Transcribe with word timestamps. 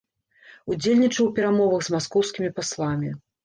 Удзельнічаў 0.75 1.27
у 1.29 1.35
перамовах 1.41 1.81
з 1.91 1.95
маскоўскімі 1.99 2.53
пасламі. 2.61 3.17